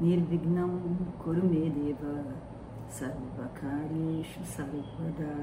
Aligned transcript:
Nirvignam 0.00 0.96
Kurumedeva 1.18 2.24
Sarvakarishu 2.88 4.44
Sarvada 4.44 5.34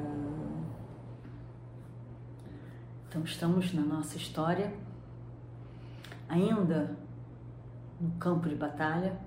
Então 3.05 3.21
estamos 3.25 3.73
na 3.73 3.81
nossa 3.81 4.15
história, 4.15 4.73
ainda 6.29 6.97
no 7.99 8.11
campo 8.11 8.47
de 8.47 8.55
batalha 8.55 9.19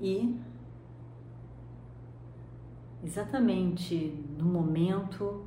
e 0.00 0.40
exatamente 3.02 4.24
no 4.38 4.44
momento 4.44 5.44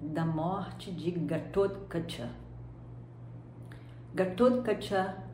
da 0.00 0.24
morte 0.24 0.92
de 0.92 1.10
Gatotkacha. 1.10 2.30
Gatotkacha 4.14 5.24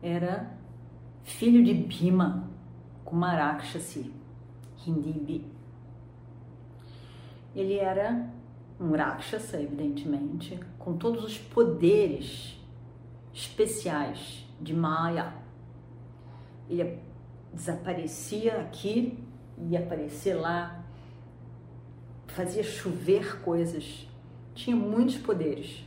era 0.00 0.61
filho 1.22 1.64
de 1.64 1.74
Bhima, 1.74 2.48
Kumarakshasi, 3.04 4.12
Hindibi. 4.86 5.46
Ele 7.54 7.76
era 7.76 8.30
um 8.80 8.96
Rakshasa, 8.96 9.60
evidentemente, 9.60 10.58
com 10.78 10.96
todos 10.96 11.24
os 11.24 11.38
poderes 11.38 12.58
especiais 13.32 14.46
de 14.60 14.74
Maya. 14.74 15.34
Ele 16.68 16.98
desaparecia 17.52 18.60
aqui 18.60 19.18
e 19.58 19.76
aparecer 19.76 20.34
lá, 20.34 20.84
fazia 22.26 22.62
chover 22.62 23.42
coisas, 23.42 24.08
tinha 24.54 24.74
muitos 24.74 25.18
poderes. 25.18 25.84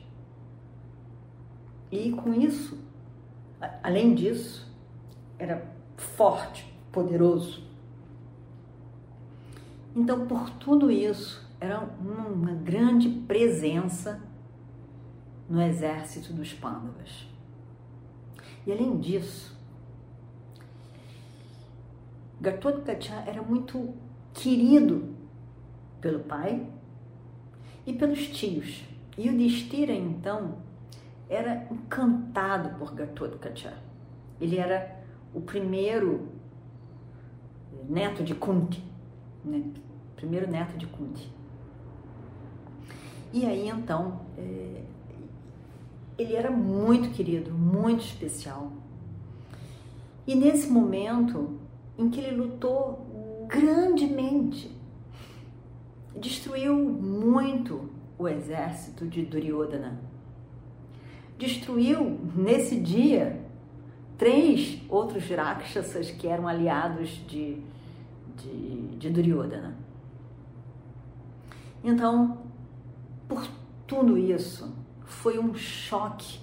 E 1.91 2.11
com 2.11 2.33
isso, 2.33 2.78
além 3.81 4.13
disso, 4.13 4.66
era 5.38 5.66
forte, 5.97 6.66
poderoso. 6.91 7.64
Então, 9.95 10.28
por 10.28 10.50
tudo 10.52 10.91
isso, 10.91 11.45
era 11.59 11.80
uma 11.80 12.52
grande 12.53 13.09
presença 13.09 14.22
no 15.50 15.61
exército 15.61 16.33
dos 16.33 16.53
Pândavas. 16.53 17.28
E 18.66 18.72
além 18.72 18.97
disso, 19.00 19.56
Gatotkacha 22.41 23.23
era 23.25 23.41
muito 23.41 23.94
querido 24.33 25.16
pelo 26.02 26.19
pai 26.19 26.67
e 27.86 27.94
pelos 27.94 28.28
tios. 28.28 28.83
E 29.17 29.30
o 29.30 29.38
Distira, 29.38 29.94
então, 29.94 30.58
era 31.30 31.67
encantado 31.72 32.78
por 32.78 32.94
Gatotkacha. 32.94 33.73
Ele 34.41 34.58
era 34.58 34.94
o 35.36 35.41
primeiro 35.41 36.30
neto 37.88 38.23
de 38.23 38.33
Kunti, 38.33 38.81
né? 39.44 39.61
primeiro 40.16 40.50
neto 40.50 40.78
de 40.78 40.88
Kunti. 40.88 41.29
E 43.34 43.46
aí 43.46 43.68
então 43.68 44.22
é, 44.38 44.81
ele 46.18 46.35
era 46.35 46.50
muito 46.50 47.09
querido, 47.09 47.53
muito 47.53 48.06
especial. 48.06 48.72
E 50.25 50.34
nesse 50.34 50.69
momento 50.69 51.59
em 51.97 52.09
que 52.09 52.19
ele 52.19 52.38
lutou 52.38 53.06
grandemente, 53.47 54.72
destruiu 56.16 56.75
muito 56.75 57.90
o 58.17 58.28
exército 58.28 59.06
de 59.06 59.23
Duryodhana. 59.25 60.00
Destruiu 61.38 62.17
nesse 62.35 62.79
dia 62.79 63.44
três 64.18 64.81
outros 64.90 65.28
Rakshasas 65.30 66.12
que 66.12 66.28
eram 66.28 66.48
aliados 66.48 67.09
de, 67.28 67.62
de, 68.38 68.98
de 68.98 69.09
Duryodhana. 69.09 69.78
Então, 71.84 72.40
por 73.28 73.48
tudo 73.86 74.18
isso, 74.18 74.76
foi 75.03 75.38
um 75.38 75.53
choque 75.53 76.40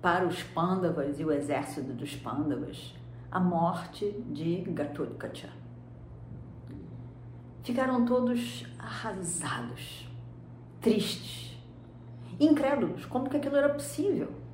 para 0.00 0.26
os 0.26 0.42
Pandavas 0.42 1.18
e 1.18 1.24
o 1.24 1.32
exército 1.32 1.92
dos 1.92 2.14
Pandavas 2.14 2.94
a 3.30 3.40
morte 3.40 4.10
de 4.30 4.62
Gatotkacha. 4.62 5.50
Ficaram 7.62 8.04
todos 8.04 8.64
arrasados, 8.78 10.08
tristes, 10.80 11.58
incrédulos, 12.38 13.04
como 13.06 13.28
que 13.28 13.36
aquilo 13.36 13.56
era 13.56 13.68
possível? 13.68 14.45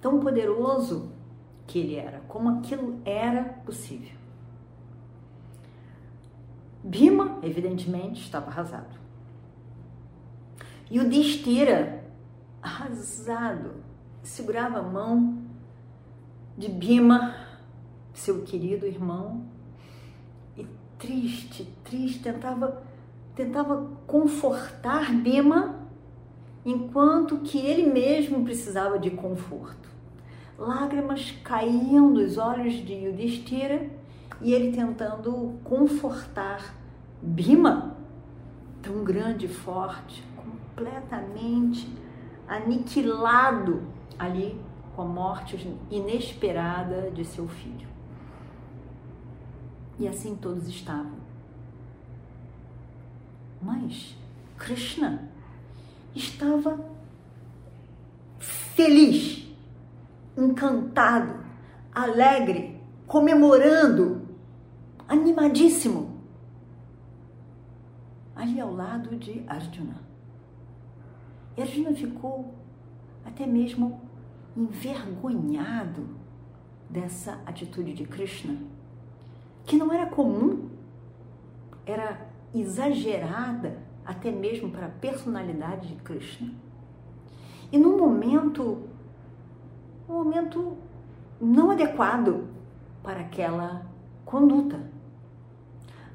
Tão 0.00 0.20
poderoso 0.20 1.12
que 1.66 1.78
ele 1.78 1.96
era, 1.96 2.20
como 2.26 2.48
aquilo 2.58 3.00
era 3.04 3.44
possível. 3.44 4.18
Bhima, 6.82 7.38
evidentemente, 7.42 8.22
estava 8.22 8.46
arrasado. 8.46 8.98
E 10.90 10.98
o 10.98 11.08
Distira, 11.08 12.02
arrasado, 12.62 13.74
segurava 14.22 14.78
a 14.78 14.82
mão 14.82 15.44
de 16.56 16.68
Bima, 16.68 17.34
seu 18.12 18.42
querido 18.42 18.86
irmão, 18.86 19.44
e 20.56 20.66
triste, 20.98 21.64
triste, 21.84 22.22
tentava, 22.22 22.82
tentava 23.34 23.90
confortar 24.06 25.12
Bima, 25.14 25.78
enquanto 26.64 27.38
que 27.38 27.58
ele 27.58 27.90
mesmo 27.92 28.42
precisava 28.42 28.98
de 28.98 29.10
conforto. 29.10 29.89
Lágrimas 30.60 31.30
caíam 31.42 32.12
dos 32.12 32.36
olhos 32.36 32.74
de 32.74 32.92
Yudhishthira 32.92 33.88
e 34.42 34.52
ele 34.52 34.76
tentando 34.76 35.58
confortar 35.64 36.74
Bima, 37.22 37.96
tão 38.82 39.02
grande 39.02 39.46
e 39.46 39.48
forte, 39.48 40.22
completamente 40.36 41.90
aniquilado 42.46 43.82
ali 44.18 44.60
com 44.94 45.00
a 45.00 45.06
morte 45.06 45.56
inesperada 45.90 47.10
de 47.10 47.24
seu 47.24 47.48
filho. 47.48 47.88
E 49.98 50.06
assim 50.06 50.36
todos 50.36 50.68
estavam. 50.68 51.20
Mas 53.62 54.14
Krishna 54.58 55.26
estava 56.14 56.78
feliz, 58.38 59.49
encantado, 60.36 61.34
alegre, 61.92 62.80
comemorando, 63.06 64.22
animadíssimo, 65.08 66.20
ali 68.34 68.60
ao 68.60 68.72
lado 68.72 69.16
de 69.16 69.44
Arjuna. 69.46 69.96
E 71.56 71.62
Arjuna 71.62 71.92
ficou 71.94 72.54
até 73.24 73.46
mesmo 73.46 74.00
envergonhado 74.56 76.08
dessa 76.88 77.40
atitude 77.46 77.92
de 77.92 78.04
Krishna, 78.04 78.56
que 79.64 79.76
não 79.76 79.92
era 79.92 80.06
comum, 80.06 80.70
era 81.86 82.28
exagerada 82.54 83.78
até 84.04 84.30
mesmo 84.30 84.70
para 84.70 84.86
a 84.86 84.90
personalidade 84.90 85.88
de 85.88 85.94
Krishna. 85.96 86.52
E 87.70 87.78
num 87.78 87.96
momento, 87.96 88.89
um 90.10 90.24
momento 90.24 90.76
não 91.40 91.70
adequado 91.70 92.48
para 93.02 93.20
aquela 93.20 93.86
conduta. 94.24 94.80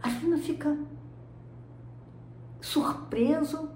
Arjuna 0.04 0.38
fica 0.38 0.78
surpreso 2.62 3.70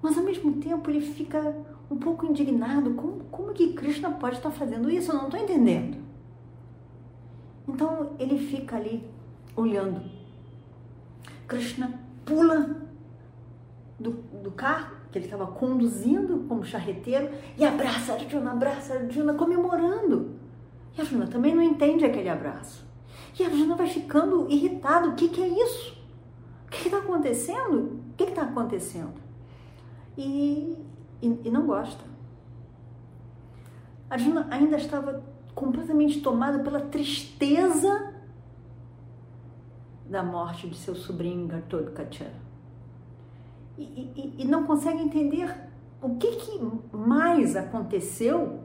mas 0.00 0.16
ao 0.16 0.24
mesmo 0.24 0.52
tempo 0.60 0.90
ele 0.90 1.00
fica 1.00 1.56
um 1.90 1.96
pouco 1.96 2.26
indignado. 2.26 2.94
Como, 2.94 3.24
como 3.24 3.52
que 3.52 3.72
Krishna 3.72 4.10
pode 4.12 4.36
estar 4.36 4.50
fazendo 4.50 4.90
isso? 4.90 5.10
Eu 5.10 5.16
não 5.16 5.24
estou 5.24 5.40
entendendo. 5.40 5.98
Então 7.66 8.12
ele 8.18 8.38
fica 8.38 8.76
ali 8.76 9.08
olhando. 9.56 10.00
Krishna 11.46 11.92
pula 12.24 12.76
do, 13.98 14.12
do 14.42 14.50
carro 14.52 14.96
que 15.10 15.18
ele 15.18 15.24
estava 15.24 15.46
conduzindo 15.46 16.44
como 16.48 16.64
charreteiro 16.64 17.30
e 17.56 17.64
abraça 17.64 18.12
Arjuna, 18.12 18.52
abraça 18.52 18.94
Arjuna, 18.94 19.34
comemorando. 19.34 20.36
E 20.96 21.00
a 21.00 21.04
Arjuna 21.04 21.26
também 21.26 21.54
não 21.54 21.62
entende 21.62 22.04
aquele 22.04 22.28
abraço. 22.28 22.86
E 23.38 23.42
a 23.42 23.46
Arjuna 23.46 23.76
vai 23.76 23.86
ficando 23.86 24.46
irritado. 24.50 25.10
O 25.10 25.14
que, 25.14 25.28
que 25.28 25.42
é 25.42 25.48
isso? 25.48 25.96
O 26.66 26.70
que 26.70 26.88
está 26.88 26.98
acontecendo? 26.98 28.00
O 28.10 28.16
que 28.16 28.24
está 28.24 28.42
acontecendo? 28.42 29.14
E, 30.16 30.76
e, 31.22 31.40
e 31.44 31.50
não 31.50 31.66
gosta. 31.66 32.04
A 34.10 34.14
Arjuna 34.14 34.46
ainda 34.50 34.76
estava 34.76 35.22
completamente 35.54 36.20
tomada 36.20 36.58
pela 36.58 36.80
tristeza 36.80 38.14
da 40.08 40.22
morte 40.22 40.68
de 40.68 40.76
seu 40.76 40.94
sobrinho 40.94 41.46
Gatotkacha. 41.46 42.47
E, 43.78 44.34
e, 44.38 44.44
não 44.44 44.64
consegue 44.64 45.00
entender 45.00 45.54
o 46.02 46.16
que, 46.16 46.32
que 46.32 46.60
mais 46.92 47.54
aconteceu 47.54 48.60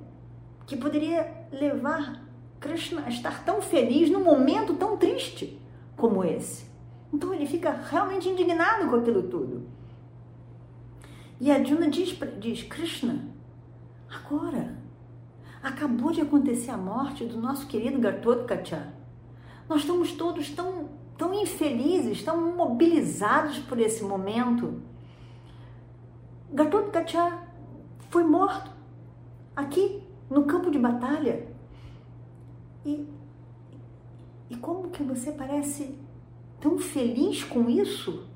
que 0.66 0.76
poderia 0.76 1.46
levar 1.52 2.26
Krishna 2.60 3.04
a 3.06 3.10
estar 3.10 3.46
tão 3.46 3.62
feliz 3.62 4.10
num 4.10 4.24
momento 4.24 4.74
tão 4.74 4.98
triste 4.98 5.62
como 5.96 6.24
esse. 6.24 6.66
Então 7.14 7.32
ele 7.32 7.46
fica 7.46 7.72
realmente 7.72 8.28
indignado 8.28 8.90
com 8.90 8.96
aquilo 8.96 9.24
tudo. 9.24 9.68
E 11.40 11.52
a 11.52 11.64
Juna 11.64 11.90
diz, 11.90 12.18
diz 12.40 12.64
Krishna, 12.64 13.28
agora 14.10 14.78
acabou 15.62 16.12
de 16.12 16.22
acontecer 16.22 16.72
a 16.72 16.78
morte 16.78 17.26
do 17.26 17.40
nosso 17.40 17.68
querido 17.68 18.00
Gatotkacha. 18.00 18.94
Nós 19.70 19.82
estamos 19.82 20.12
todos 20.14 20.50
tão, 20.50 20.90
tão 21.18 21.34
infelizes, 21.34 22.24
tão 22.24 22.56
mobilizados 22.56 23.60
por 23.60 23.80
esse 23.80 24.04
momento. 24.04 24.82
Gatotkacha 26.54 27.40
foi 28.12 28.24
morto 28.24 28.70
aqui 29.56 30.04
no 30.30 30.46
campo 30.46 30.70
de 30.70 30.78
batalha. 30.78 31.48
E, 32.86 33.08
e 34.52 34.56
como 34.58 34.92
que 34.92 35.02
você 35.02 35.32
parece 35.32 35.98
tão 36.60 36.78
feliz 36.78 37.44
com 37.44 37.68
isso? 37.68 38.28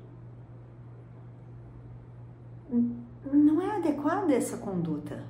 Não 3.32 3.62
é 3.62 3.76
adequada 3.76 4.34
essa 4.34 4.56
conduta. 4.56 5.24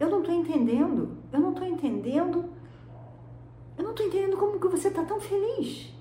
Eu 0.00 0.08
não 0.08 0.20
estou 0.20 0.34
entendendo. 0.34 1.18
Eu 1.30 1.40
não 1.40 1.50
estou 1.50 1.66
entendendo. 1.66 2.46
Eu 3.76 3.84
não 3.84 3.90
estou 3.90 4.06
entendendo 4.06 4.38
como 4.38 4.58
que 4.58 4.68
você 4.68 4.88
está 4.88 5.04
tão 5.04 5.20
feliz. 5.20 5.92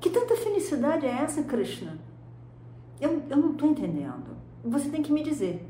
Que 0.00 0.10
tanta 0.10 0.34
felicidade 0.34 1.06
é 1.06 1.10
essa, 1.10 1.44
Krishna? 1.44 1.96
Eu, 3.00 3.22
eu 3.30 3.36
não 3.36 3.52
estou 3.52 3.68
entendendo. 3.68 4.49
Você 4.64 4.88
tem 4.90 5.02
que 5.02 5.12
me 5.12 5.22
dizer. 5.22 5.66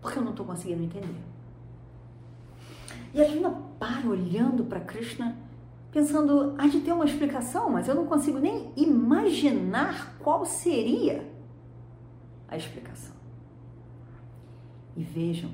Porque 0.00 0.18
eu 0.18 0.22
não 0.22 0.30
estou 0.30 0.46
conseguindo 0.46 0.82
entender. 0.82 1.22
E 3.12 3.20
Arjuna 3.20 3.50
para 3.78 4.08
olhando 4.08 4.64
para 4.64 4.80
Krishna, 4.80 5.36
pensando, 5.90 6.54
há 6.58 6.66
de 6.66 6.80
ter 6.80 6.92
uma 6.92 7.04
explicação, 7.04 7.70
mas 7.70 7.88
eu 7.88 7.94
não 7.94 8.06
consigo 8.06 8.38
nem 8.38 8.72
imaginar 8.76 10.16
qual 10.20 10.44
seria 10.44 11.26
a 12.48 12.56
explicação. 12.56 13.14
E 14.96 15.02
vejam 15.02 15.50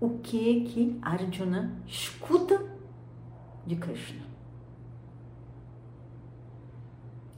o 0.00 0.18
que 0.18 0.64
que 0.64 0.98
Arjuna 1.02 1.76
escuta 1.86 2.64
de 3.66 3.76
Krishna. 3.76 4.22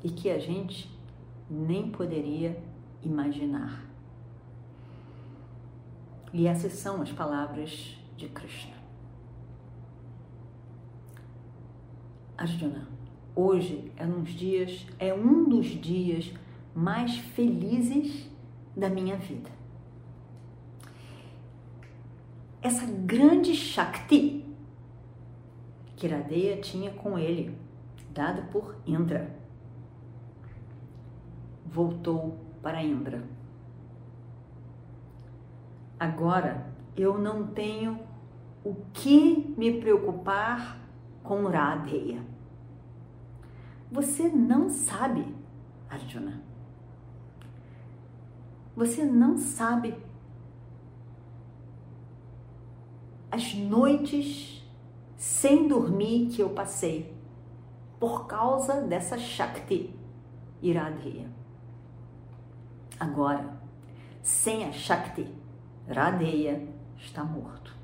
E 0.03 0.11
que 0.11 0.31
a 0.31 0.39
gente 0.39 0.91
nem 1.51 1.91
poderia 1.91 2.63
imaginar. 3.03 3.85
E 6.33 6.47
essas 6.47 6.73
são 6.75 7.03
as 7.03 7.13
palavras 7.13 7.97
de 8.17 8.29
Krishna. 8.29 8.75
Arjuna, 12.37 12.89
hoje 13.37 13.93
é, 13.97 14.07
uns 14.07 14.31
dias, 14.31 14.87
é 14.99 15.13
um 15.13 15.49
dos 15.49 15.67
dias 15.67 16.33
mais 16.75 17.17
felizes 17.17 18.29
da 18.77 18.89
minha 18.89 19.17
vida. 19.17 19.51
Essa 22.63 22.87
grande 22.87 23.55
Shakti 23.55 24.43
que 26.03 26.07
Iradeya 26.07 26.61
tinha 26.61 26.91
com 26.91 27.17
ele, 27.17 27.57
dada 28.13 28.43
por 28.51 28.75
Indra, 28.85 29.37
voltou 31.65 32.37
para 32.63 32.83
Indra. 32.83 33.23
Agora 35.99 36.67
eu 36.97 37.19
não 37.19 37.47
tenho 37.49 38.01
o 38.65 38.75
que 38.93 39.55
me 39.59 39.81
preocupar 39.81 40.79
com 41.23 41.47
Radheya. 41.47 42.23
Você 43.91 44.29
não 44.29 44.69
sabe, 44.69 45.27
Arjuna. 45.91 46.43
Você 48.75 49.05
não 49.05 49.37
sabe 49.37 49.95
as 53.31 53.55
noites 53.55 54.67
sem 55.17 55.69
dormir 55.69 56.29
que 56.29 56.43
eu 56.43 56.51
passei 56.51 57.15
por 58.01 58.27
causa 58.27 58.81
dessa 58.81 59.17
Shakti 59.19 59.95
Iradheya. 60.61 61.42
Agora, 63.03 63.61
sem 64.23 64.65
a 64.65 64.71
Shakti, 64.71 65.27
Radeia 65.89 66.69
está 66.97 67.25
morto. 67.25 67.75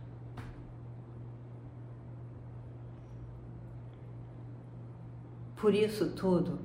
Por 5.56 5.74
isso 5.74 6.12
tudo 6.12 6.60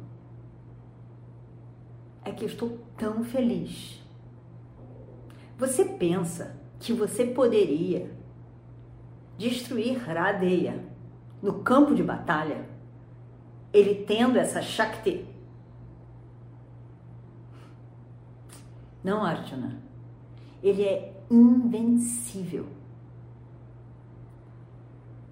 é 2.24 2.32
que 2.32 2.46
estou 2.46 2.78
tão 2.96 3.24
feliz. 3.24 4.00
Você 5.58 5.84
pensa 5.84 6.56
que 6.80 6.94
você 6.94 7.26
poderia 7.26 8.16
destruir 9.36 9.98
Radeia 9.98 10.80
no 11.42 11.64
campo 11.64 11.96
de 11.96 12.04
batalha, 12.04 12.70
ele 13.74 14.06
tendo 14.06 14.38
essa 14.38 14.62
Shakti? 14.62 15.33
Não, 19.04 19.24
Arjuna. 19.24 19.78
Ele 20.62 20.84
é 20.84 21.22
invencível. 21.30 22.68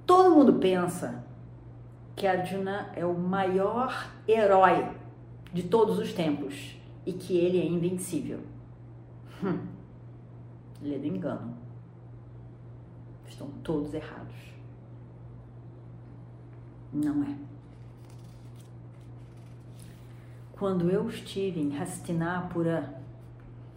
Todo 0.06 0.35
mundo 0.35 0.54
pensa 0.56 1.23
que 2.16 2.28
Arjuna 2.28 2.92
é 2.95 3.06
o 3.06 3.18
maior 3.18 4.11
herói 4.28 4.92
de 5.54 5.63
todos 5.63 5.99
os 5.99 6.13
tempos 6.13 6.75
e 7.06 7.13
que 7.13 7.37
ele 7.37 7.59
é 7.59 7.66
invencível. 7.66 8.42
Hum, 9.44 9.66
lê 10.81 10.99
do 10.99 11.07
engano. 11.07 11.56
Estão 13.28 13.47
todos 13.63 13.94
errados. 13.94 14.35
Não 16.92 17.23
é. 17.23 17.35
Quando 20.51 20.92
eu 20.92 21.09
estive 21.09 21.59
em 21.59 21.75
Hastinapura 21.75 23.00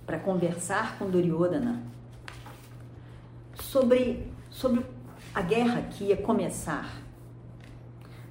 para 0.07 0.19
conversar 0.19 0.99
com 0.99 1.09
Duryodhana, 1.09 1.83
sobre, 3.55 4.31
sobre 4.51 4.85
a 5.35 5.41
guerra 5.41 5.83
que 5.83 6.05
ia 6.05 6.17
começar, 6.17 6.91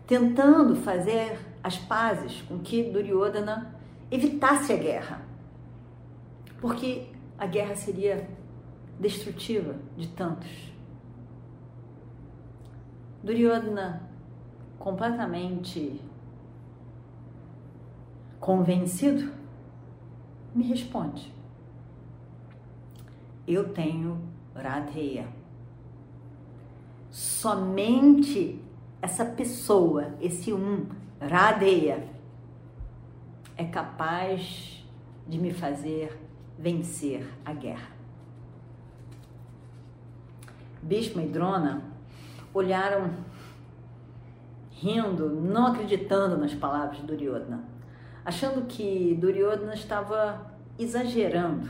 tentando 0.05 0.75
fazer 0.75 1.39
as 1.63 1.77
pazes 1.77 2.41
com 2.43 2.59
que 2.59 2.83
Duryodhana 2.83 3.75
evitasse 4.11 4.71
a 4.71 4.77
guerra, 4.77 5.21
porque 6.61 7.07
a 7.37 7.47
guerra 7.47 7.75
seria 7.75 8.29
destrutiva 8.99 9.75
de 9.97 10.07
tantos. 10.09 10.71
Duryodhana, 13.23 14.09
completamente 14.77 15.99
convencido, 18.39 19.31
me 20.53 20.63
responde: 20.65 21.32
Eu 23.47 23.69
tenho 23.73 24.21
Radheya. 24.55 25.27
Somente 27.09 28.61
essa 29.01 29.25
pessoa, 29.25 30.15
esse 30.21 30.53
um, 30.53 30.87
Radheya, 31.19 32.07
é 33.57 33.65
capaz 33.65 34.85
de 35.27 35.37
me 35.37 35.53
fazer 35.53 36.19
vencer 36.57 37.27
a 37.45 37.53
guerra. 37.53 37.91
Bhishma 40.81 41.21
e 41.21 41.27
Drona 41.27 41.83
olharam 42.53 43.11
rindo, 44.71 45.29
não 45.29 45.67
acreditando 45.67 46.37
nas 46.37 46.53
palavras 46.53 46.97
de 46.97 47.03
Duryodhana, 47.03 47.63
achando 48.25 48.65
que 48.67 49.17
Duryodhana 49.19 49.73
estava 49.73 50.51
exagerando, 50.77 51.69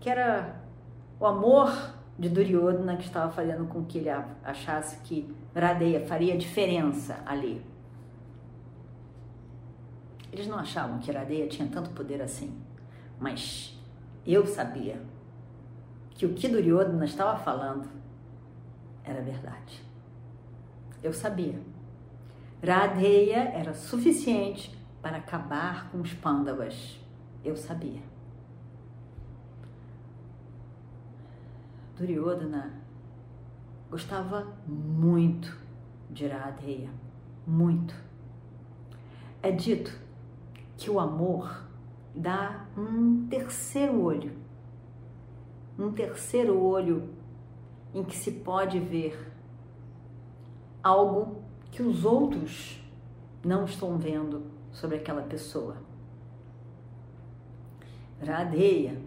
que 0.00 0.10
era 0.10 0.57
o 1.20 1.26
amor 1.26 1.70
de 2.18 2.28
Duryodhana 2.28 2.96
que 2.96 3.04
estava 3.04 3.30
fazendo 3.30 3.66
com 3.66 3.84
que 3.84 3.98
ele 3.98 4.10
achasse 4.42 4.98
que 4.98 5.34
Radeya 5.54 6.06
faria 6.06 6.36
diferença 6.36 7.20
ali. 7.24 7.64
Eles 10.32 10.46
não 10.46 10.58
achavam 10.58 10.98
que 10.98 11.10
Radeya 11.10 11.48
tinha 11.48 11.68
tanto 11.68 11.90
poder 11.90 12.20
assim, 12.20 12.60
mas 13.18 13.76
eu 14.26 14.46
sabia 14.46 15.00
que 16.10 16.26
o 16.26 16.34
que 16.34 16.48
Duryodhana 16.48 17.04
estava 17.04 17.38
falando 17.38 17.88
era 19.04 19.22
verdade. 19.22 19.82
Eu 21.02 21.12
sabia. 21.12 21.60
Radeya 22.64 23.52
era 23.54 23.72
suficiente 23.72 24.76
para 25.00 25.16
acabar 25.18 25.90
com 25.90 26.00
os 26.00 26.12
Pandavas. 26.12 27.00
Eu 27.44 27.56
sabia. 27.56 28.07
Duryodhana 31.98 32.72
gostava 33.90 34.46
muito 34.68 35.58
de 36.08 36.28
Radeya, 36.28 36.90
muito. 37.44 37.92
É 39.42 39.50
dito 39.50 39.98
que 40.76 40.88
o 40.88 41.00
amor 41.00 41.64
dá 42.14 42.66
um 42.76 43.26
terceiro 43.26 44.00
olho, 44.00 44.32
um 45.76 45.90
terceiro 45.90 46.56
olho 46.62 47.10
em 47.92 48.04
que 48.04 48.16
se 48.16 48.30
pode 48.30 48.78
ver 48.78 49.32
algo 50.80 51.42
que 51.72 51.82
os 51.82 52.04
outros 52.04 52.80
não 53.44 53.64
estão 53.64 53.98
vendo 53.98 54.44
sobre 54.70 54.98
aquela 54.98 55.22
pessoa. 55.22 55.76
Radeya 58.24 59.02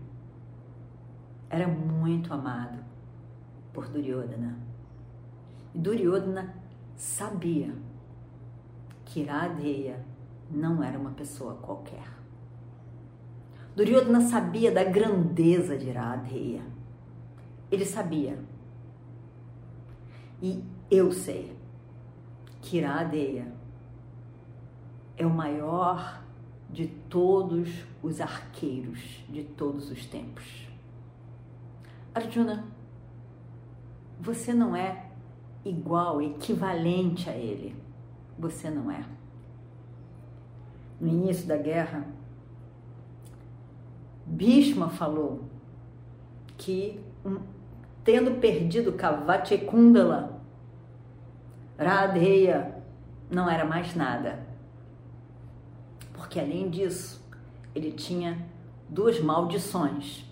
era 1.49 1.67
muito 1.69 2.33
amado 2.33 2.80
por 3.73 3.87
Duryodhana. 3.87 4.57
E 5.73 5.79
Duryodhana 5.79 6.55
sabia 6.95 7.73
que 9.05 9.23
Radeya 9.23 10.05
não 10.49 10.83
era 10.83 10.97
uma 10.97 11.11
pessoa 11.11 11.55
qualquer. 11.55 12.07
Duryodhana 13.75 14.21
sabia 14.21 14.71
da 14.71 14.83
grandeza 14.83 15.77
de 15.77 15.89
Radeya. 15.91 16.61
Ele 17.71 17.85
sabia. 17.85 18.37
E 20.41 20.63
eu 20.89 21.11
sei 21.11 21.55
que 22.61 22.81
Radeya 22.81 23.51
é 25.17 25.25
o 25.25 25.29
maior 25.29 26.21
de 26.69 26.87
todos 26.87 27.69
os 28.01 28.21
arqueiros 28.21 28.99
de 29.29 29.43
todos 29.43 29.91
os 29.91 30.05
tempos. 30.05 30.67
Arjuna, 32.13 32.65
você 34.21 34.53
não 34.53 34.75
é 34.75 35.07
igual, 35.65 36.21
equivalente 36.21 37.27
a 37.27 37.35
ele. 37.35 37.75
Você 38.37 38.69
não 38.69 38.91
é. 38.91 39.03
No 40.99 41.07
início 41.07 41.47
da 41.47 41.57
guerra, 41.57 42.05
Bhishma 44.25 44.89
falou 44.89 45.41
que, 46.55 46.99
tendo 48.03 48.39
perdido 48.39 48.93
Kavate 48.93 49.57
Kundala, 49.57 50.39
Radheya 51.77 52.83
não 53.29 53.49
era 53.49 53.65
mais 53.65 53.95
nada. 53.95 54.45
Porque 56.13 56.39
além 56.39 56.69
disso, 56.69 57.27
ele 57.73 57.91
tinha 57.91 58.45
duas 58.87 59.19
maldições 59.19 60.23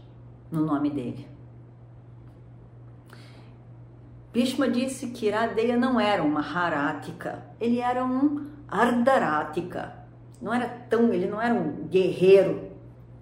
no 0.52 0.64
nome 0.64 0.92
dele. 0.92 1.29
Bhishma 4.32 4.70
disse 4.70 5.08
que 5.08 5.26
Iradeya 5.26 5.76
não 5.76 6.00
era 6.00 6.24
uma 6.24 6.42
Haratika, 6.42 7.44
ele 7.60 7.80
era 7.80 8.06
um 8.06 8.48
Ardaratika. 8.68 9.98
Não 10.40 10.54
era 10.54 10.70
tão, 10.70 11.12
ele 11.12 11.28
não 11.28 11.42
era 11.42 11.54
um 11.54 11.88
guerreiro 11.88 12.72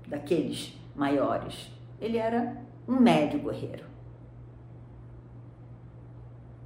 daqueles 0.08 0.78
maiores. 0.96 1.72
Ele 2.00 2.18
era 2.18 2.58
um 2.88 3.00
médio 3.00 3.40
guerreiro. 3.40 3.86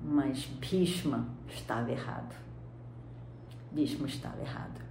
Mas 0.01 0.45
Bhishma 0.45 1.27
estava 1.47 1.91
errado. 1.91 2.35
Bhishma 3.71 4.07
estava 4.07 4.41
errado. 4.41 4.81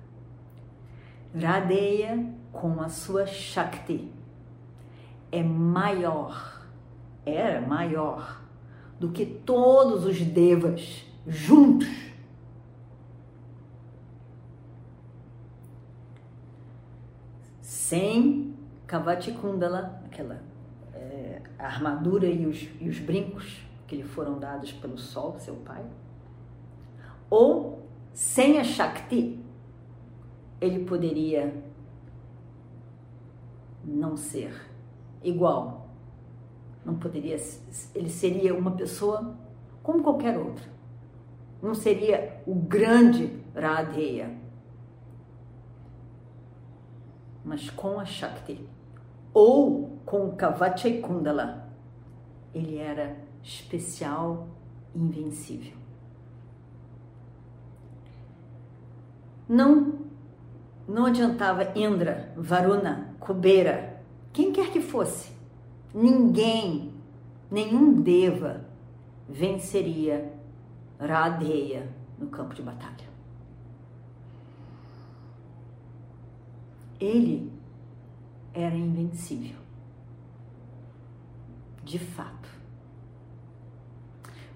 Radeya, 1.35 2.25
com 2.52 2.80
a 2.80 2.88
sua 2.88 3.26
Shakti, 3.26 4.12
é 5.30 5.42
maior, 5.42 6.64
era 7.26 7.61
maior 7.61 8.39
do 9.00 9.09
que 9.09 9.25
todos 9.25 10.04
os 10.04 10.21
devas 10.21 11.07
juntos. 11.26 11.88
Sem 17.62 18.54
Kavati 18.87 19.33
Kundala, 19.33 20.02
aquela 20.04 20.42
é, 20.92 21.40
armadura 21.59 22.26
e 22.26 22.47
os, 22.47 22.69
e 22.78 22.90
os 22.90 22.99
brincos 22.99 23.62
que 23.88 23.97
lhe 23.97 24.04
foram 24.04 24.38
dados 24.38 24.71
pelo 24.71 24.99
sol, 24.99 25.37
seu 25.38 25.57
pai, 25.57 25.85
ou 27.30 27.88
sem 28.12 28.59
a 28.59 28.64
Shakti, 28.64 29.42
ele 30.61 30.85
poderia 30.85 31.54
não 33.83 34.14
ser 34.14 34.71
igual 35.23 35.89
não 36.84 36.94
poderia, 36.94 37.37
ele 37.94 38.08
seria 38.08 38.54
uma 38.54 38.72
pessoa 38.72 39.37
como 39.82 40.02
qualquer 40.02 40.38
outra. 40.38 40.64
Não 41.62 41.75
seria 41.75 42.42
o 42.46 42.54
grande 42.54 43.38
Radheya, 43.54 44.38
mas 47.44 47.68
com 47.70 47.99
a 47.99 48.04
Shakti 48.04 48.66
ou 49.32 49.99
com 50.06 50.34
Kavachai 50.37 50.99
Kundala, 51.00 51.70
ele 52.54 52.78
era 52.78 53.16
especial 53.42 54.49
e 54.94 54.99
invencível. 54.99 55.76
Não 59.49 60.00
não 60.88 61.06
adiantava 61.06 61.78
Indra, 61.78 62.32
Varuna, 62.37 63.14
Kubera, 63.20 64.02
quem 64.32 64.50
quer 64.50 64.72
que 64.72 64.80
fosse 64.80 65.32
ninguém, 65.94 66.92
nenhum 67.50 68.00
deva 68.00 68.64
venceria 69.28 70.32
Radeya 70.99 71.88
no 72.18 72.28
campo 72.28 72.54
de 72.54 72.62
batalha. 72.62 73.09
Ele 76.99 77.50
era 78.52 78.75
invencível. 78.75 79.56
De 81.82 81.99
fato. 81.99 82.49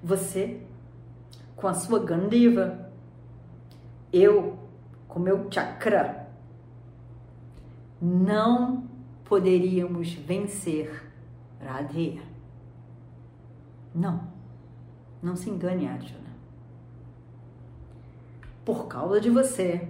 Você, 0.03 0.61
com 1.57 1.67
a 1.67 1.73
sua 1.73 1.99
Gandiva, 1.99 2.91
eu, 4.13 4.59
com 5.09 5.19
meu 5.19 5.51
chakra, 5.51 6.29
não 8.01 8.87
poderíamos 9.25 10.13
vencer 10.13 11.14
Radhe. 11.65 12.21
Não, 13.95 14.29
não 15.23 15.35
se 15.35 15.49
engane, 15.49 15.89
Arjuna. 15.89 16.35
Por 18.65 18.87
causa 18.87 19.21
de 19.21 19.31
você, 19.31 19.89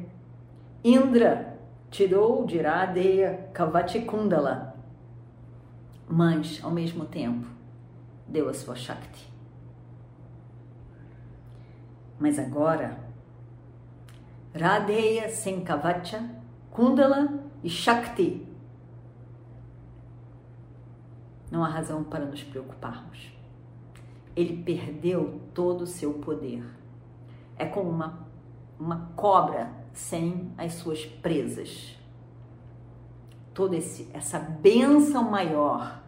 Indra 0.83 1.59
tirou 1.91 2.45
de 2.45 2.61
Radheya 2.61 3.51
Kundala, 4.07 4.75
mas, 6.09 6.61
ao 6.63 6.71
mesmo 6.71 7.07
tempo, 7.07 7.47
deu 8.27 8.49
a 8.49 8.55
sua 8.55 8.75
Shakti. 8.75 9.33
Mas 12.19 12.39
agora, 12.39 12.99
Radheya 14.55 15.29
sem 15.31 15.65
Kavacha, 15.65 16.29
Kundala 16.71 17.43
e 17.63 17.71
Shakti 17.71 18.54
não 21.55 21.63
há 21.63 21.69
razão 21.69 22.03
para 22.03 22.27
nos 22.27 22.43
preocuparmos. 22.43 23.33
Ele 24.35 24.65
perdeu 24.65 25.41
todo 25.55 25.83
o 25.83 25.87
seu 25.87 26.15
poder. 26.15 26.65
É 27.57 27.65
como 27.65 27.89
uma, 27.89 28.27
uma 28.79 29.13
cobra 29.15 29.71
sem 29.93 30.53
as 30.59 30.75
suas 30.75 31.07
presas. 31.07 31.97
Toda 33.55 33.77
essa 33.77 34.41
benção 34.41 35.31
maior 35.31 36.03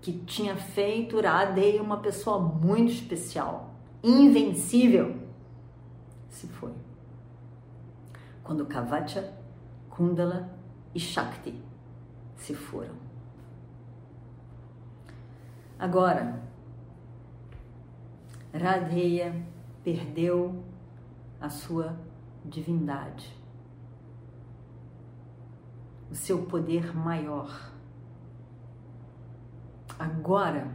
que 0.00 0.12
tinha 0.20 0.56
feito 0.56 1.20
Radei 1.20 1.78
uma 1.78 1.98
pessoa 1.98 2.38
muito 2.38 2.90
especial, 2.90 3.74
invencível, 4.02 5.14
se 6.30 6.46
foi. 6.46 6.72
Quando 8.42 8.64
Kavacha, 8.64 9.34
Kundala 9.90 10.48
e 10.94 11.00
Shakti 11.00 11.65
se 12.36 12.54
foram. 12.54 12.94
Agora, 15.78 16.42
Radheya 18.52 19.44
perdeu 19.84 20.64
a 21.40 21.48
sua 21.48 21.98
divindade, 22.44 23.36
o 26.10 26.14
seu 26.14 26.46
poder 26.46 26.96
maior. 26.96 27.72
Agora 29.98 30.70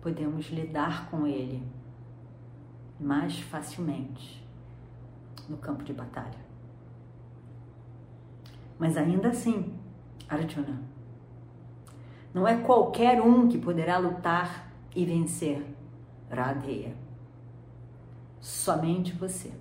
podemos 0.00 0.46
lidar 0.46 1.10
com 1.10 1.26
ele 1.26 1.62
mais 2.98 3.38
facilmente 3.40 4.46
no 5.48 5.56
campo 5.56 5.84
de 5.84 5.92
batalha. 5.92 6.46
Mas 8.78 8.96
ainda 8.96 9.28
assim, 9.28 9.75
Arjuna, 10.28 10.82
não 12.34 12.46
é 12.46 12.56
qualquer 12.56 13.20
um 13.20 13.48
que 13.48 13.58
poderá 13.58 13.98
lutar 13.98 14.70
e 14.94 15.04
vencer 15.04 15.64
Radheya. 16.30 16.94
Somente 18.40 19.12
você. 19.12 19.52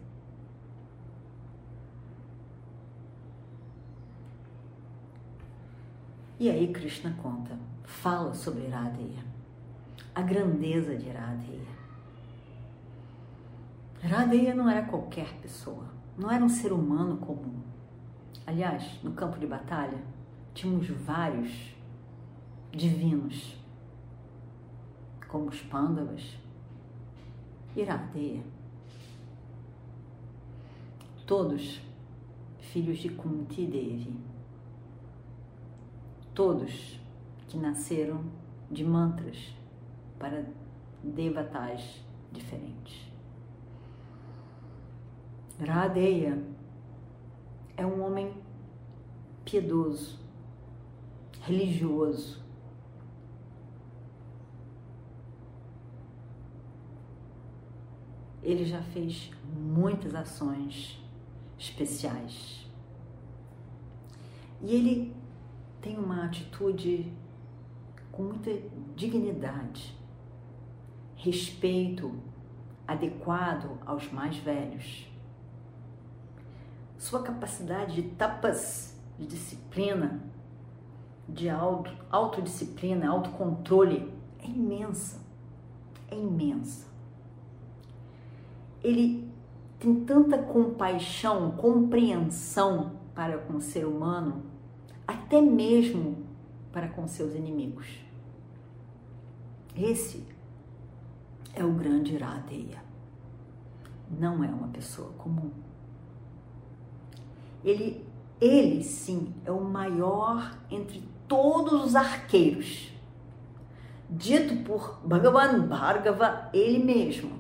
E 6.37 6.49
aí 6.49 6.67
Krishna 6.73 7.15
conta, 7.21 7.57
fala 7.83 8.33
sobre 8.33 8.67
Radheya, 8.67 9.23
a 10.13 10.21
grandeza 10.21 10.95
de 10.95 11.09
Radheya. 11.09 11.75
Radheya 14.03 14.53
não 14.53 14.69
era 14.69 14.85
qualquer 14.85 15.33
pessoa, 15.41 15.85
não 16.17 16.29
era 16.29 16.43
um 16.43 16.49
ser 16.49 16.73
humano 16.73 17.17
comum. 17.17 17.61
Aliás, 18.45 19.01
no 19.01 19.13
campo 19.13 19.39
de 19.39 19.47
batalha, 19.47 19.97
tínhamos 20.55 20.87
vários 20.87 21.75
divinos, 22.71 23.55
como 25.27 25.49
os 25.49 25.61
Pandavas 25.61 26.37
e 27.75 27.83
Radheya. 27.83 28.41
Todos 31.27 31.81
filhos 32.59 32.99
de 32.99 33.09
Kunti 33.09 33.65
Devi. 33.65 34.17
Todos 36.33 36.99
que 37.47 37.57
nasceram 37.57 38.23
de 38.71 38.83
mantras 38.83 39.53
para 40.17 40.45
devatas 41.03 42.01
diferentes. 42.31 43.11
Radeya 45.59 46.41
é 47.77 47.85
um 47.85 48.05
homem 48.05 48.33
piedoso, 49.45 50.24
religioso. 51.45 52.43
Ele 58.43 58.65
já 58.65 58.81
fez 58.81 59.31
muitas 59.53 60.13
ações 60.13 61.03
especiais. 61.57 62.69
E 64.61 64.73
ele 64.73 65.15
tem 65.81 65.97
uma 65.97 66.25
atitude 66.25 67.11
com 68.11 68.23
muita 68.23 68.51
dignidade, 68.95 69.97
respeito 71.15 72.15
adequado 72.87 73.79
aos 73.85 74.11
mais 74.11 74.37
velhos 74.37 75.15
sua 77.05 77.21
capacidade 77.21 78.01
de 78.01 78.09
tapas, 78.15 78.99
de 79.19 79.27
disciplina, 79.27 80.19
de 81.27 81.49
auto, 81.49 81.91
autodisciplina, 82.09 83.09
autocontrole 83.09 84.13
é 84.39 84.47
imensa. 84.47 85.19
É 86.09 86.15
imensa. 86.15 86.87
Ele 88.83 89.27
tem 89.79 90.05
tanta 90.05 90.37
compaixão, 90.37 91.51
compreensão 91.51 92.93
para 93.13 93.37
com 93.39 93.57
o 93.57 93.61
ser 93.61 93.85
humano, 93.85 94.43
até 95.07 95.41
mesmo 95.41 96.17
para 96.71 96.87
com 96.87 97.07
seus 97.07 97.33
inimigos. 97.33 97.87
Esse 99.75 100.25
é 101.53 101.63
o 101.63 101.73
grande 101.73 102.13
Iradeia. 102.13 102.83
Não 104.09 104.43
é 104.43 104.47
uma 104.47 104.67
pessoa 104.67 105.09
comum. 105.17 105.51
Ele, 107.63 108.05
ele 108.39 108.83
sim 108.83 109.33
é 109.43 109.51
o 109.51 109.63
maior 109.63 110.57
entre 110.69 111.03
todos 111.27 111.85
os 111.85 111.95
arqueiros. 111.95 112.91
Dito 114.09 114.63
por 114.63 114.99
Bhagavan 115.03 115.67
Bhargava, 115.67 116.49
ele 116.53 116.83
mesmo, 116.83 117.39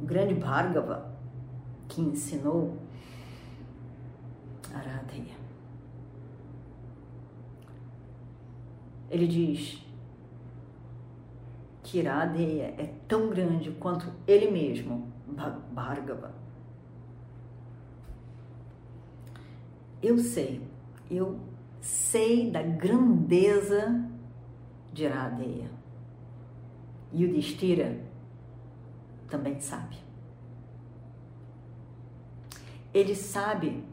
o 0.00 0.06
grande 0.06 0.34
Bhargava, 0.34 1.14
que 1.88 2.00
ensinou 2.00 2.76
Aradhya. 4.74 5.36
Ele 9.10 9.26
diz 9.28 9.82
que 11.82 11.98
Iradeya 11.98 12.74
é 12.78 12.92
tão 13.06 13.28
grande 13.28 13.70
quanto 13.72 14.12
ele 14.26 14.50
mesmo, 14.50 15.12
Bhargava. 15.72 16.34
Eu 20.02 20.18
sei, 20.18 20.62
eu 21.10 21.38
sei 21.86 22.50
da 22.50 22.62
grandeza 22.62 24.04
de 24.92 25.04
Iradeia. 25.04 25.70
E 27.12 27.24
o 27.24 27.32
Destira 27.32 28.00
também 29.30 29.60
sabe. 29.60 29.96
Ele 32.92 33.14
sabe 33.14 33.84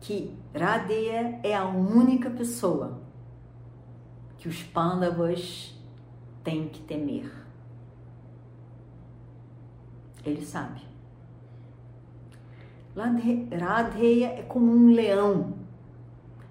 que 0.00 0.36
Radeya 0.54 1.40
é 1.42 1.54
a 1.54 1.64
única 1.64 2.28
pessoa 2.28 3.00
que 4.36 4.48
os 4.48 4.62
Pandavas 4.62 5.74
têm 6.44 6.68
que 6.68 6.82
temer. 6.82 7.32
Ele 10.24 10.44
sabe. 10.44 10.82
Radheya 13.58 14.28
é 14.28 14.42
como 14.42 14.72
um 14.72 14.92
leão 14.92 15.65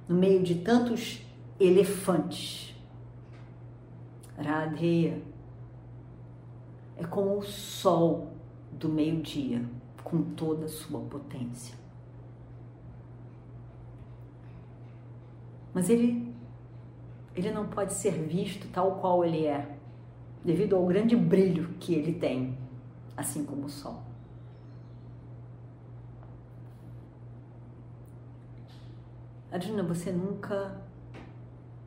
no 0.07 0.15
meio 0.15 0.43
de 0.43 0.55
tantos 0.55 1.25
elefantes. 1.59 2.75
Radheya 4.37 5.21
é 6.97 7.03
como 7.05 7.37
o 7.37 7.43
sol 7.43 8.31
do 8.71 8.89
meio-dia, 8.89 9.63
com 10.03 10.21
toda 10.21 10.65
a 10.65 10.69
sua 10.69 10.99
potência. 11.01 11.75
Mas 15.73 15.89
ele, 15.89 16.33
ele 17.35 17.51
não 17.51 17.67
pode 17.67 17.93
ser 17.93 18.11
visto 18.11 18.67
tal 18.71 18.99
qual 18.99 19.25
ele 19.25 19.45
é, 19.45 19.77
devido 20.43 20.75
ao 20.75 20.85
grande 20.85 21.15
brilho 21.15 21.69
que 21.79 21.93
ele 21.93 22.13
tem, 22.13 22.57
assim 23.17 23.43
como 23.43 23.65
o 23.65 23.69
sol. 23.69 24.04
Arjuna, 29.55 29.83
você 29.83 30.11
nunca 30.11 30.81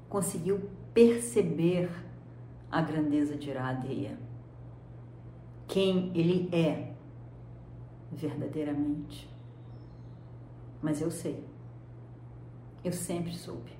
conseguiu 0.08 0.70
perceber 0.94 1.90
a 2.70 2.80
grandeza 2.80 3.36
de 3.36 3.50
Iradeya, 3.50 4.18
quem 5.66 6.10
ele 6.14 6.48
é 6.50 6.94
verdadeiramente. 8.10 9.28
Mas 10.80 11.02
eu 11.02 11.10
sei, 11.10 11.44
eu 12.82 12.90
sempre 12.90 13.34
soube. 13.34 13.72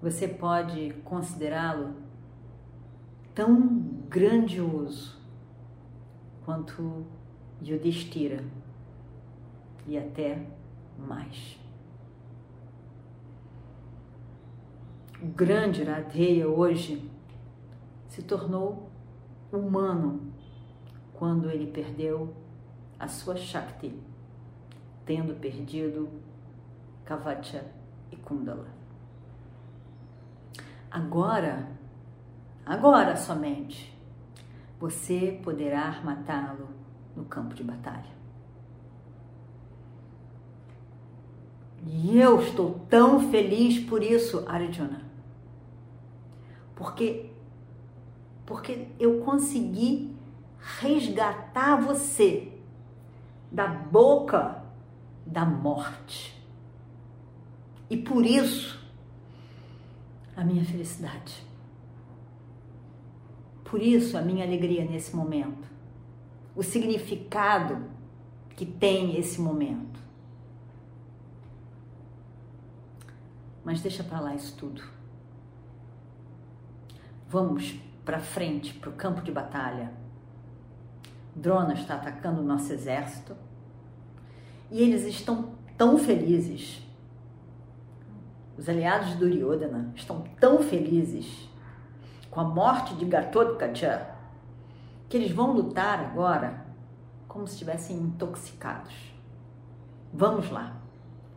Você 0.00 0.26
pode 0.26 0.94
considerá-lo 1.04 1.94
tão 3.32 3.78
grandioso 4.08 5.16
quanto 6.44 7.06
Yudhishthira 7.62 8.44
e 9.86 9.96
até 9.96 10.44
mais. 10.98 11.58
O 15.22 15.26
grande 15.26 15.84
Radeia 15.84 16.48
hoje 16.48 17.10
se 18.08 18.22
tornou 18.22 18.90
humano 19.52 20.32
quando 21.14 21.48
ele 21.48 21.70
perdeu 21.70 22.34
a 22.98 23.06
sua 23.06 23.36
Shakti, 23.36 23.96
tendo 25.06 25.34
perdido 25.34 26.08
Kavacha 27.04 27.64
e 28.10 28.16
Kundala. 28.16 28.66
Agora, 30.90 31.68
agora 32.66 33.16
somente, 33.16 33.96
você 34.78 35.40
poderá 35.42 36.02
matá-lo 36.02 36.68
no 37.16 37.24
campo 37.24 37.54
de 37.54 37.62
batalha. 37.62 38.21
E 41.86 42.18
eu 42.18 42.40
estou 42.40 42.80
tão 42.88 43.30
feliz 43.30 43.78
por 43.78 44.02
isso, 44.02 44.44
Arjuna. 44.46 45.02
Porque 46.74 47.30
porque 48.44 48.88
eu 48.98 49.20
consegui 49.20 50.14
resgatar 50.58 51.76
você 51.76 52.52
da 53.50 53.66
boca 53.66 54.62
da 55.24 55.44
morte. 55.44 56.38
E 57.88 57.96
por 57.96 58.26
isso 58.26 58.82
a 60.36 60.44
minha 60.44 60.64
felicidade. 60.64 61.46
Por 63.64 63.80
isso 63.80 64.18
a 64.18 64.22
minha 64.22 64.44
alegria 64.44 64.84
nesse 64.84 65.14
momento. 65.14 65.70
O 66.54 66.62
significado 66.62 67.84
que 68.54 68.66
tem 68.66 69.18
esse 69.18 69.40
momento. 69.40 70.01
Mas 73.64 73.80
deixa 73.80 74.02
para 74.02 74.20
lá 74.20 74.34
isso 74.34 74.56
tudo. 74.56 74.82
Vamos 77.28 77.80
para 78.04 78.20
frente, 78.20 78.74
para 78.74 78.90
o 78.90 78.94
campo 78.94 79.22
de 79.22 79.30
batalha. 79.30 79.92
Drona 81.34 81.74
está 81.74 81.94
atacando 81.94 82.40
o 82.40 82.44
nosso 82.44 82.72
exército 82.72 83.34
e 84.70 84.80
eles 84.82 85.04
estão 85.04 85.54
tão 85.78 85.96
felizes. 85.98 86.82
Os 88.58 88.68
aliados 88.68 89.10
de 89.10 89.16
Duryodhana 89.16 89.92
estão 89.94 90.22
tão 90.38 90.62
felizes 90.62 91.48
com 92.30 92.40
a 92.40 92.44
morte 92.44 92.94
de 92.96 93.04
Gatotkacha 93.04 94.14
que 95.08 95.16
eles 95.16 95.30
vão 95.30 95.52
lutar 95.52 96.00
agora 96.00 96.66
como 97.28 97.46
se 97.46 97.54
estivessem 97.54 97.96
intoxicados. 97.96 98.94
Vamos 100.12 100.50
lá 100.50 100.76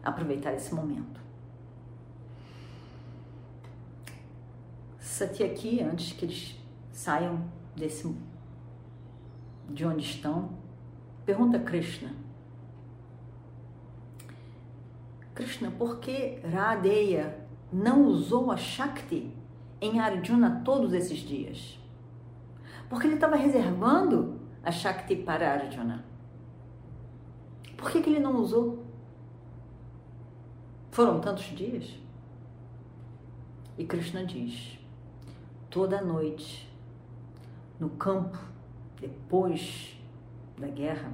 aproveitar 0.03 0.53
esse 0.53 0.73
momento. 0.73 1.24
Aqui 5.43 5.81
antes 5.81 6.13
que 6.13 6.25
eles 6.25 6.59
saiam 6.91 7.45
desse 7.75 8.15
de 9.69 9.85
onde 9.85 10.03
estão, 10.03 10.49
pergunta 11.25 11.59
Krishna. 11.59 12.13
Krishna, 15.33 15.71
por 15.71 15.99
que 15.99 16.39
Radeya 16.45 17.45
não 17.71 18.05
usou 18.05 18.51
a 18.51 18.57
Shakti 18.57 19.33
em 19.81 19.99
Arjuna 19.99 20.61
todos 20.63 20.93
esses 20.93 21.19
dias? 21.19 21.79
Porque 22.89 23.07
ele 23.07 23.15
estava 23.15 23.35
reservando 23.35 24.39
a 24.63 24.71
Shakti 24.71 25.15
para 25.15 25.53
Arjuna. 25.53 26.05
Por 27.75 27.91
que, 27.91 28.01
que 28.01 28.09
ele 28.09 28.19
não 28.19 28.37
usou? 28.37 28.85
Foram 30.91 31.19
tantos 31.19 31.45
dias? 31.45 31.99
E 33.77 33.85
Krishna 33.85 34.25
diz: 34.25 34.79
toda 35.75 36.01
noite 36.01 36.73
no 37.77 37.89
campo 37.89 38.39
depois 38.97 39.99
da 40.57 40.67
guerra, 40.67 41.11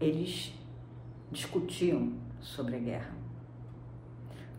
eles 0.00 0.52
discutiam 1.30 2.14
sobre 2.40 2.74
a 2.74 2.78
guerra. 2.80 3.12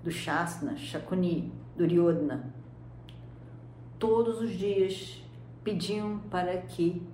Do 0.01 0.09
Shasna, 0.09 0.77
Shakuni, 0.77 1.51
Duryodhana, 1.75 2.53
todos 3.99 4.39
os 4.39 4.51
dias 4.51 5.21
pediam 5.61 6.19
para 6.29 6.55
que 6.61 7.05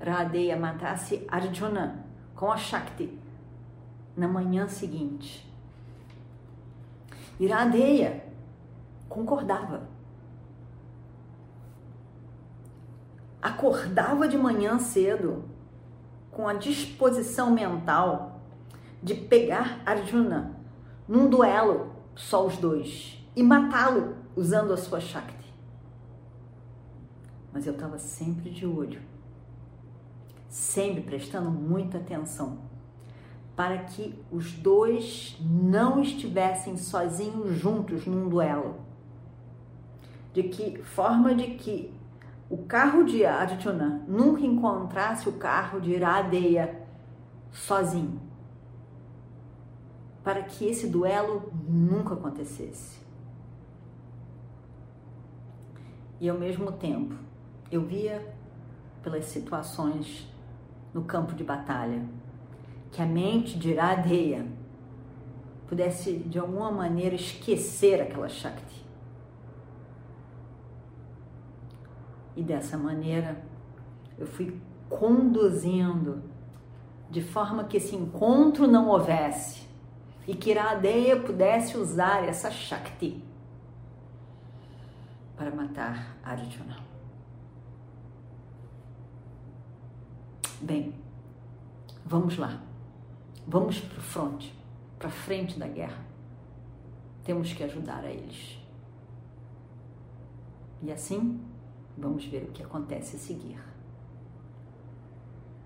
Radeya 0.00 0.56
matasse 0.56 1.24
Arjuna 1.28 2.04
com 2.34 2.50
a 2.50 2.56
Shakti 2.56 3.16
na 4.16 4.26
manhã 4.26 4.66
seguinte. 4.66 5.48
E 7.38 7.46
Radeya 7.46 8.26
concordava. 9.08 9.94
Acordava 13.64 14.28
de 14.28 14.36
manhã 14.36 14.78
cedo 14.78 15.44
com 16.30 16.46
a 16.46 16.52
disposição 16.52 17.50
mental 17.50 18.42
de 19.02 19.14
pegar 19.14 19.80
Arjuna 19.86 20.54
num 21.08 21.30
duelo, 21.30 21.92
só 22.14 22.46
os 22.46 22.58
dois, 22.58 23.26
e 23.34 23.42
matá-lo 23.42 24.16
usando 24.36 24.74
a 24.74 24.76
sua 24.76 25.00
Shakti. 25.00 25.54
Mas 27.54 27.66
eu 27.66 27.72
estava 27.72 27.98
sempre 27.98 28.50
de 28.50 28.66
olho, 28.66 29.00
sempre 30.46 31.00
prestando 31.00 31.50
muita 31.50 31.96
atenção, 31.96 32.58
para 33.56 33.78
que 33.78 34.18
os 34.30 34.52
dois 34.52 35.38
não 35.40 36.02
estivessem 36.02 36.76
sozinhos 36.76 37.56
juntos 37.56 38.06
num 38.06 38.28
duelo. 38.28 38.76
De 40.34 40.42
que 40.42 40.82
forma 40.82 41.34
de 41.34 41.54
que 41.54 41.94
o 42.48 42.58
carro 42.58 43.04
de 43.04 43.24
Arjuna 43.24 44.04
nunca 44.06 44.42
encontrasse 44.42 45.28
o 45.28 45.32
carro 45.32 45.80
de 45.80 45.92
Iradeya 45.92 46.82
sozinho, 47.50 48.20
para 50.22 50.42
que 50.42 50.66
esse 50.66 50.86
duelo 50.86 51.50
nunca 51.66 52.14
acontecesse. 52.14 52.98
E 56.20 56.28
ao 56.28 56.38
mesmo 56.38 56.72
tempo, 56.72 57.14
eu 57.70 57.82
via 57.82 58.34
pelas 59.02 59.24
situações 59.26 60.28
no 60.92 61.04
campo 61.04 61.34
de 61.34 61.44
batalha 61.44 62.04
que 62.92 63.02
a 63.02 63.06
mente 63.06 63.58
de 63.58 63.70
Iradeya 63.70 64.46
pudesse 65.66 66.12
de 66.18 66.38
alguma 66.38 66.70
maneira 66.70 67.14
esquecer 67.14 68.00
aquela 68.00 68.28
Shakti 68.28 68.83
E 72.36 72.42
dessa 72.42 72.76
maneira 72.76 73.42
eu 74.18 74.26
fui 74.26 74.60
conduzindo 74.88 76.22
de 77.10 77.22
forma 77.22 77.64
que 77.64 77.76
esse 77.76 77.94
encontro 77.94 78.66
não 78.66 78.88
houvesse 78.88 79.66
e 80.26 80.34
que 80.34 80.50
Iradeya 80.50 81.20
pudesse 81.20 81.76
usar 81.76 82.24
essa 82.24 82.50
Shakti 82.50 83.22
para 85.36 85.50
matar 85.50 86.16
Arjuna. 86.22 86.78
Bem, 90.60 90.94
vamos 92.04 92.38
lá. 92.38 92.60
Vamos 93.46 93.78
para 93.78 94.00
fronte, 94.00 94.54
para 94.98 95.10
frente 95.10 95.58
da 95.58 95.68
guerra. 95.68 96.02
Temos 97.22 97.52
que 97.52 97.62
ajudar 97.62 98.02
a 98.04 98.10
eles. 98.10 98.58
E 100.82 100.90
assim 100.90 101.40
Vamos 101.96 102.24
ver 102.26 102.44
o 102.44 102.52
que 102.52 102.62
acontece 102.62 103.16
a 103.16 103.18
seguir. 103.18 103.58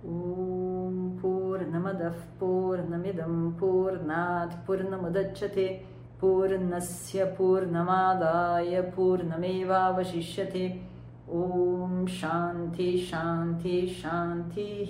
Om 0.05 1.17
Purnamadav 1.21 2.15
Purnamidam 2.39 3.55
Purnat 3.59 4.65
Purnamadachyate 4.65 5.83
Purnasya 6.21 7.35
Purnamadaya 7.35 8.93
Purnameva 8.93 9.93
Vashishyate 9.97 10.81
Om 11.27 12.07
Shanti 12.07 12.97
Shanti 12.99 13.89
Shanti 13.89 14.87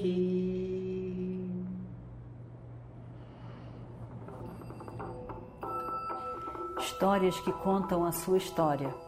Histórias 6.78 7.40
que 7.40 7.52
contam 7.52 8.04
a 8.04 8.12
sua 8.12 8.36
história 8.36 9.07